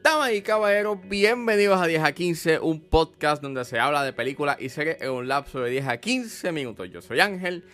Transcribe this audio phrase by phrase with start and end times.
[0.00, 4.58] Damas y caballeros, bienvenidos a 10 a 15, un podcast donde se habla de películas
[4.60, 6.88] y series en un lapso de 10 a 15 minutos.
[6.92, 7.64] Yo soy Ángel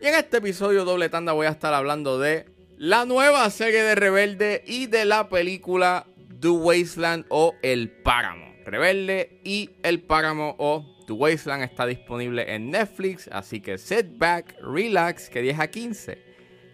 [0.00, 2.46] y en este episodio doble tanda voy a estar hablando de
[2.78, 6.06] la nueva serie de Rebelde y de la película
[6.38, 8.54] The Wasteland o El Páramo.
[8.64, 14.56] Rebelde y El Páramo o The Wasteland está disponible en Netflix, así que sit back,
[14.62, 16.18] relax, que 10 a 15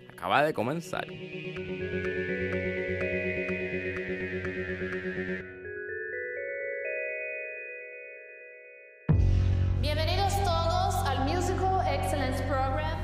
[0.08, 1.04] acaba de comenzar.
[9.80, 13.00] Bienvenidos todos al Musical Excellence Program.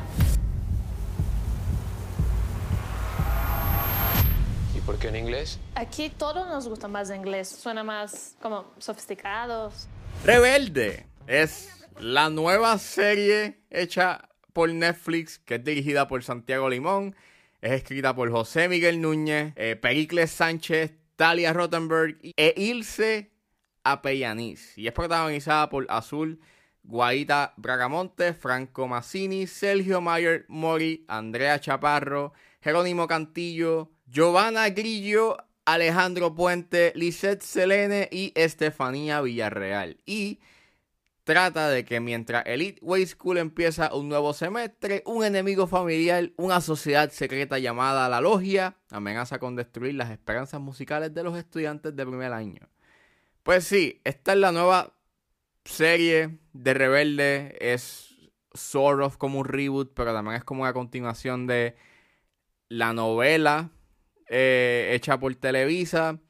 [4.77, 5.59] ¿Y por qué en inglés?
[5.75, 9.89] Aquí todos nos gusta más inglés, suena más como sofisticados.
[10.25, 17.15] Rebelde es la nueva serie hecha por Netflix que es dirigida por Santiago Limón,
[17.61, 23.31] es escrita por José Miguel Núñez, eh, Pericles Sánchez, Talia Rottenberg e Ilse
[23.83, 26.41] Apellaniz y es protagonizada por Azul
[26.85, 36.93] Guaita Bragamonte, Franco Massini, Sergio Mayer Mori, Andrea Chaparro, Jerónimo Cantillo, Giovanna Grillo, Alejandro Puente,
[36.95, 39.97] Lisette Selene y Estefanía Villarreal.
[40.07, 40.39] Y
[41.27, 46.61] trata de que mientras Elite Way School empieza un nuevo semestre, un enemigo familiar, una
[46.61, 52.07] sociedad secreta llamada La Logia, amenaza con destruir las esperanzas musicales de los estudiantes de
[52.07, 52.69] primer año.
[53.43, 54.95] Pues sí, esta es la nueva
[55.65, 57.57] serie de Rebelde.
[57.61, 58.15] Es
[58.55, 61.75] sort of como un reboot, pero también es como una continuación de
[62.69, 63.73] la novela
[64.29, 66.21] eh, hecha por Televisa.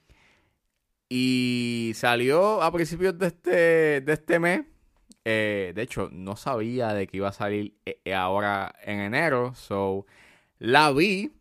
[1.11, 4.65] Y salió a principios de este, de este mes.
[5.29, 9.55] Eh, de hecho, no sabía de que iba a salir eh, ahora en enero.
[9.57, 10.07] So,
[10.61, 11.33] la vi.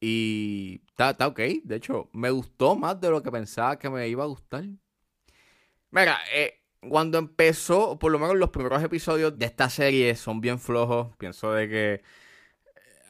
[0.00, 1.38] Y está, ok.
[1.62, 4.64] De hecho, me gustó más de lo que pensaba que me iba a gustar.
[5.92, 10.58] Mira, eh, cuando empezó, por lo menos los primeros episodios de esta serie son bien
[10.58, 11.16] flojos.
[11.16, 12.02] Pienso de que eh,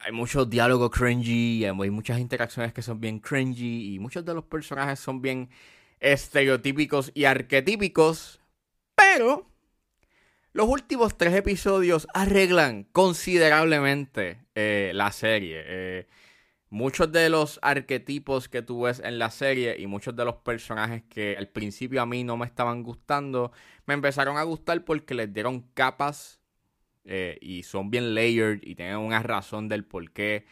[0.00, 4.44] hay muchos diálogos cringy, hay muchas interacciones que son bien cringy y muchos de los
[4.44, 5.48] personajes son bien
[6.00, 8.40] estereotípicos y arquetípicos.
[8.94, 9.49] Pero
[10.52, 15.62] los últimos tres episodios arreglan considerablemente eh, la serie.
[15.64, 16.08] Eh,
[16.70, 21.36] muchos de los arquetipos que tú en la serie y muchos de los personajes que
[21.36, 23.52] al principio a mí no me estaban gustando,
[23.86, 26.40] me empezaron a gustar porque les dieron capas
[27.04, 30.46] eh, y son bien layered y tienen una razón del por qué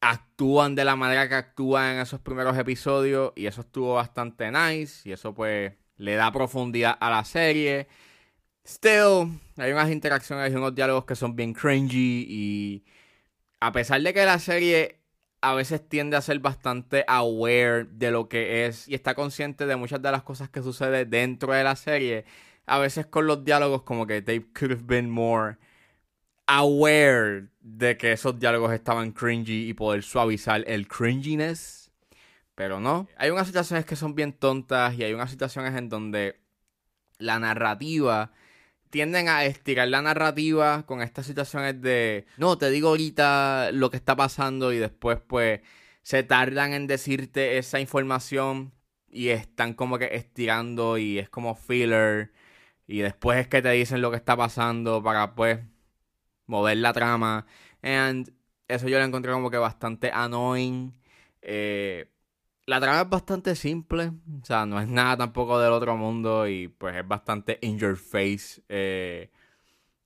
[0.00, 5.08] actúan de la manera que actúan en esos primeros episodios y eso estuvo bastante nice
[5.08, 7.88] y eso pues le da profundidad a la serie.
[8.66, 12.84] Still, hay unas interacciones y unos diálogos que son bien cringy y
[13.60, 14.98] a pesar de que la serie
[15.40, 19.76] a veces tiende a ser bastante aware de lo que es y está consciente de
[19.76, 22.24] muchas de las cosas que suceden dentro de la serie,
[22.66, 25.58] a veces con los diálogos como que they could have been more
[26.46, 31.92] aware de que esos diálogos estaban cringy y poder suavizar el cringiness.
[32.56, 36.40] Pero no, hay unas situaciones que son bien tontas y hay unas situaciones en donde
[37.18, 38.32] la narrativa
[38.96, 43.98] tienden a estirar la narrativa con estas situaciones de no, te digo ahorita lo que
[43.98, 45.60] está pasando y después pues
[46.00, 48.72] se tardan en decirte esa información
[49.10, 52.32] y están como que estirando y es como filler
[52.86, 55.60] y después es que te dicen lo que está pasando para pues
[56.46, 57.46] mover la trama.
[57.82, 58.32] And
[58.66, 60.94] eso yo lo encontré como que bastante annoying
[61.42, 62.08] eh,
[62.66, 64.12] la trama es bastante simple,
[64.42, 67.96] o sea, no es nada tampoco del otro mundo y pues es bastante in your
[67.96, 69.30] face eh,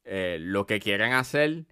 [0.04, 1.66] eh, lo que quieren hacer.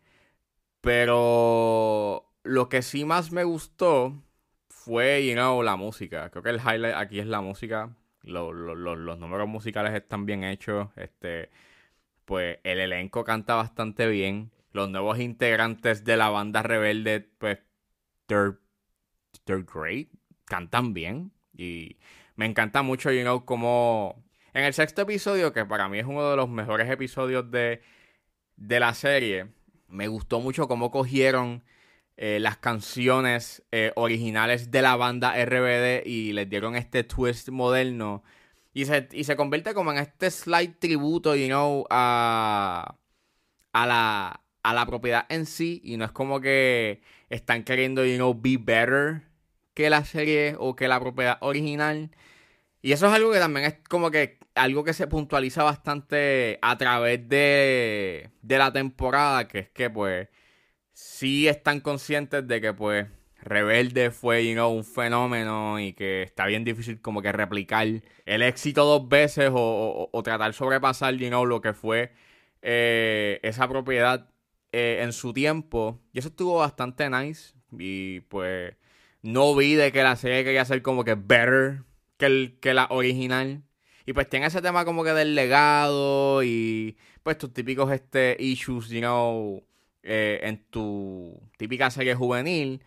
[0.81, 4.23] Pero lo que sí más me gustó
[4.69, 6.31] fue, you know, la música.
[6.31, 7.97] Creo que el highlight aquí es la música.
[8.23, 10.89] Lo- lo- lo- los números musicales están bien hechos.
[10.97, 11.51] Este,
[12.25, 14.51] pues el elenco canta bastante bien.
[14.73, 17.59] Los nuevos integrantes de la banda rebelde, pues,
[18.29, 18.59] they're,
[19.47, 20.11] they're great
[20.49, 21.99] cantan bien y
[22.37, 24.25] me encanta mucho, you know, como
[24.55, 27.83] en el sexto episodio, que para mí es uno de los mejores episodios de,
[28.57, 29.49] de la serie,
[29.89, 31.65] me gustó mucho cómo cogieron
[32.17, 38.25] eh, las canciones eh, originales de la banda RBD y les dieron este twist moderno
[38.75, 42.97] y se, y se convierte como en este slight tributo, you know, a,
[43.73, 48.17] a la, a la propiedad en sí y no es como que están queriendo, you
[48.17, 49.28] know, be better
[49.79, 52.11] que la serie o que la propiedad original.
[52.83, 56.77] Y eso es algo que también es como que algo que se puntualiza bastante a
[56.77, 60.29] través de, de la temporada, que es que pues
[60.93, 63.07] sí están conscientes de que pues
[63.41, 67.87] Rebelde fue, you know, un fenómeno y que está bien difícil como que replicar
[68.27, 72.13] el éxito dos veces o, o, tratar sobrepasar, you know, lo que fue
[72.63, 74.29] eh, esa propiedad
[74.73, 76.01] eh, en su tiempo.
[76.13, 77.55] Y eso estuvo bastante nice.
[77.79, 78.75] Y pues
[79.23, 81.83] no vi de que la serie quería ser como que better
[82.17, 83.63] que, el, que la original.
[84.07, 88.89] Y pues tiene ese tema como que del legado y pues tus típicos este, issues,
[88.89, 89.63] you know,
[90.03, 92.83] eh, en tu típica serie juvenil.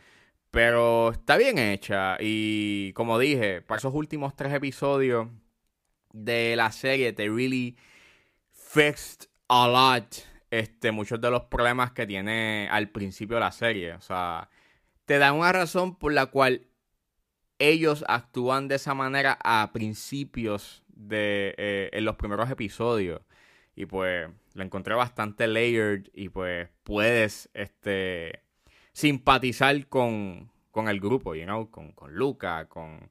[0.52, 2.18] Pero está bien hecha.
[2.20, 5.28] Y como dije, para esos últimos tres episodios
[6.12, 7.78] de la serie, te really
[8.52, 13.94] fixed a lot este, muchos de los problemas que tiene al principio de la serie.
[13.94, 14.50] O sea,
[15.12, 16.68] te dan una razón por la cual
[17.60, 23.20] ellos actúan de esa manera a principios de eh, en los primeros episodios.
[23.76, 28.42] Y pues lo encontré bastante layered y pues puedes este
[28.94, 33.10] simpatizar con, con el grupo, you know, con, con Luca, con,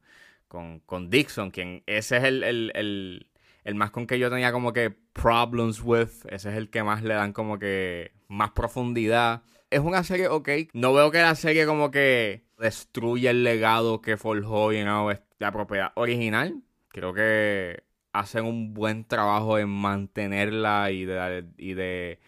[0.49, 3.27] con, con Dixon, quien ese es el, el,
[3.63, 6.25] el más con que yo tenía como que problems with.
[6.31, 9.43] Ese es el que más le dan como que más profundidad.
[9.69, 10.49] Es una serie, ok.
[10.73, 15.53] No veo que la serie como que destruya el legado que forjó, you know, la
[15.53, 16.63] propiedad original.
[16.89, 17.83] Creo que
[18.13, 22.21] hacen un buen trabajo en mantenerla y de, y de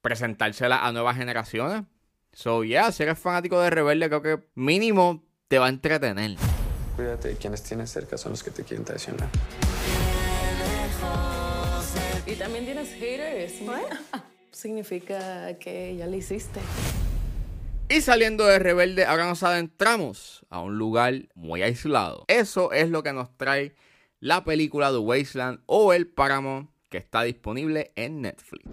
[0.00, 1.84] presentársela a nuevas generaciones.
[2.32, 6.36] So, yeah, si eres fanático de Rebelde, creo que mínimo te va a entretener.
[6.96, 9.28] Cuídate, quienes tienes cerca son los que te quieren traicionar.
[12.26, 13.60] Y también tienes haters.
[14.52, 16.60] Significa que ya le hiciste.
[17.88, 22.24] Y saliendo de Rebelde, ahora nos adentramos a un lugar muy aislado.
[22.28, 23.74] Eso es lo que nos trae
[24.20, 28.64] la película The Wasteland o El Páramo, que está disponible en Netflix.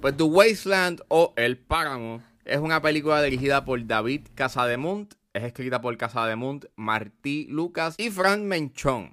[0.00, 5.82] Pues The Wasteland o El Páramo es una película dirigida por David Casademunt es escrita
[5.82, 9.12] por Casa de Munt, Martí Lucas y Frank Menchón.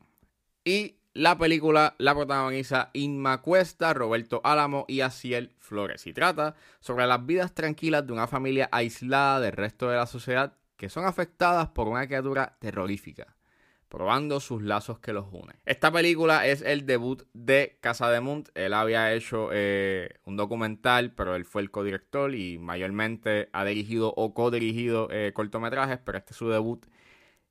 [0.63, 6.07] Y la película la protagoniza Inma Cuesta, Roberto Álamo y Asiel Flores.
[6.07, 10.57] Y trata sobre las vidas tranquilas de una familia aislada del resto de la sociedad
[10.77, 13.36] que son afectadas por una criatura terrorífica
[13.94, 15.56] probando sus lazos que los unen.
[15.68, 18.50] Esta película es el debut de Casa de Munt.
[18.56, 24.12] Él había hecho eh, un documental, pero él fue el codirector y mayormente ha dirigido
[24.18, 26.83] o codirigido eh, cortometrajes, pero este es su debut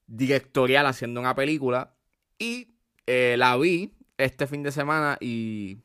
[0.09, 1.95] directorial haciendo una película.
[2.41, 2.72] Y
[3.07, 5.79] eh, la vi este fin de semana y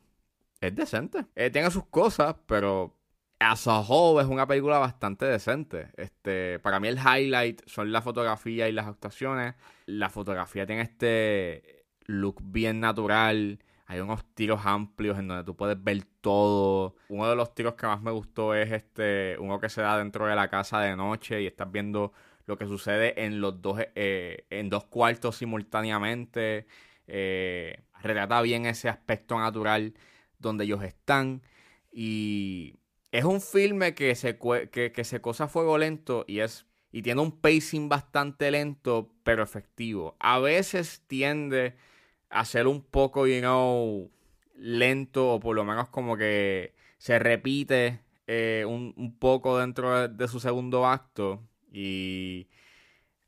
[0.60, 1.24] es decente.
[1.52, 2.98] tiene sus cosas, pero
[3.40, 5.90] as a whole es una película bastante decente.
[5.96, 9.54] Este, para mí el highlight son la fotografía y las actuaciones.
[9.86, 13.60] La fotografía tiene este look bien natural.
[13.86, 16.96] Hay unos tiros amplios en donde tú puedes ver todo.
[17.08, 20.26] Uno de los tiros que más me gustó es este, uno que se da dentro
[20.26, 22.12] de la casa de noche y estás viendo
[22.44, 26.66] lo que sucede en los dos, eh, en dos cuartos simultáneamente.
[27.08, 27.82] Eh,
[28.42, 29.94] bien ese aspecto natural
[30.38, 31.42] donde ellos están.
[31.90, 32.76] Y
[33.10, 37.20] es un filme que se, que, se cosa a fuego lento y es y tiene
[37.20, 40.16] un pacing bastante lento pero efectivo.
[40.20, 41.74] A veces tiende
[42.30, 44.10] a ser un poco, you know,
[44.54, 50.40] lento o por lo menos como que se repite eh, un, poco dentro de, su
[50.40, 52.48] segundo acto y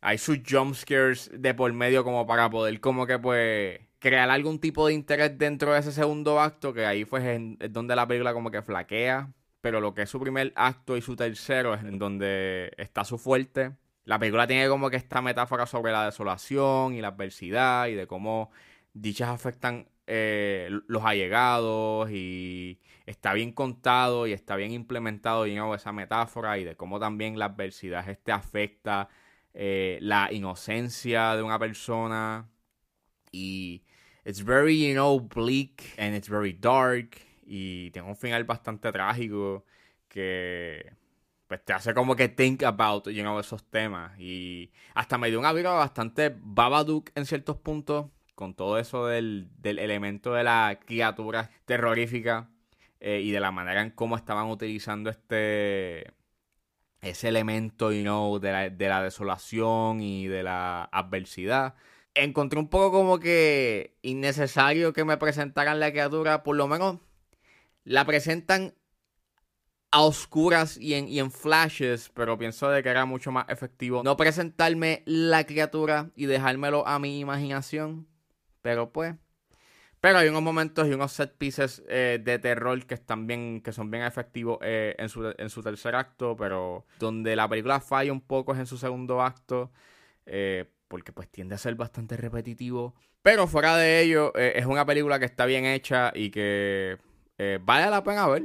[0.01, 4.87] hay sus jumpscares de por medio como para poder como que pues crear algún tipo
[4.87, 8.51] de interés dentro de ese segundo acto que ahí fue es donde la película como
[8.51, 9.31] que flaquea
[9.61, 13.19] pero lo que es su primer acto y su tercero es en donde está su
[13.19, 13.77] fuerte.
[14.05, 18.07] La película tiene como que esta metáfora sobre la desolación y la adversidad y de
[18.07, 18.51] cómo
[18.95, 26.59] dichas afectan eh, los allegados y está bien contado y está bien implementado esa metáfora
[26.59, 29.09] y de cómo también la adversidad este afecta
[29.55, 32.49] eh, la inocencia de una persona
[33.33, 33.83] y
[34.25, 39.65] it's very you know bleak and it's very dark y tiene un final bastante trágico
[40.09, 40.93] que
[41.51, 44.17] pues te hace como que think about, you know, esos temas.
[44.21, 49.51] Y hasta me dio una vibra bastante Babadook en ciertos puntos, con todo eso del,
[49.65, 52.49] elemento de la criatura terrorífica
[53.01, 56.13] eh, y de la manera en cómo estaban utilizando este
[57.01, 61.75] ese elemento, you know, de la, de la desolación y de la adversidad.
[62.15, 66.99] Encontré un poco como que innecesario que me presentaran la criatura, por lo menos
[67.85, 68.75] la presentan
[69.93, 74.03] a oscuras y en, y en flashes, pero pienso de que era mucho más efectivo
[74.05, 78.07] no presentarme la criatura y dejármelo a mi imaginación.
[78.63, 79.15] Pero pues,
[80.01, 83.73] pero hay unos momentos y unos set pieces eh, de terror que están bien, que
[83.73, 88.13] son bien efectivos eh, en, su, en, su, tercer acto, pero donde la película falla
[88.13, 89.71] un poco es en su segundo acto,
[90.27, 92.95] eh, porque pues tiende a ser bastante repetitivo.
[93.23, 96.97] Pero fuera de ello, es una película que está bien hecha y que
[97.61, 98.45] vale la pena ver.